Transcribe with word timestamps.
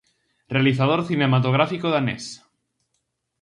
Realizador 0.53 0.99
cinematográfico 1.09 1.87
danés. 1.95 2.25